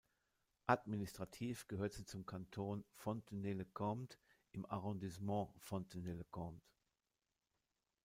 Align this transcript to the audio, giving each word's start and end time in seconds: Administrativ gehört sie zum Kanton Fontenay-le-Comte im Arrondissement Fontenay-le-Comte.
Administrativ 0.65 1.67
gehört 1.67 1.93
sie 1.93 2.05
zum 2.05 2.25
Kanton 2.25 2.83
Fontenay-le-Comte 2.95 4.17
im 4.51 4.65
Arrondissement 4.65 5.51
Fontenay-le-Comte. 5.59 6.65